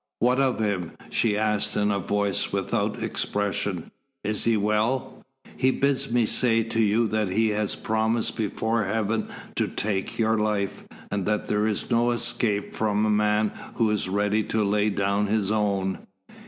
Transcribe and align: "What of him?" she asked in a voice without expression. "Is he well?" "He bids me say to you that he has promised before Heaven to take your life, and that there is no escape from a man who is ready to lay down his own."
"What 0.17 0.39
of 0.39 0.59
him?" 0.59 0.93
she 1.11 1.37
asked 1.37 1.75
in 1.75 1.91
a 1.91 1.99
voice 1.99 2.51
without 2.51 3.03
expression. 3.03 3.91
"Is 4.23 4.45
he 4.45 4.57
well?" 4.57 5.23
"He 5.55 5.69
bids 5.69 6.11
me 6.11 6.25
say 6.25 6.63
to 6.63 6.81
you 6.81 7.07
that 7.09 7.29
he 7.29 7.49
has 7.49 7.75
promised 7.75 8.35
before 8.35 8.85
Heaven 8.85 9.27
to 9.55 9.67
take 9.67 10.17
your 10.17 10.39
life, 10.39 10.85
and 11.11 11.27
that 11.27 11.47
there 11.47 11.67
is 11.67 11.91
no 11.91 12.09
escape 12.09 12.73
from 12.73 13.05
a 13.05 13.11
man 13.11 13.51
who 13.75 13.91
is 13.91 14.09
ready 14.09 14.41
to 14.45 14.63
lay 14.63 14.89
down 14.89 15.27
his 15.27 15.51
own." 15.51 15.99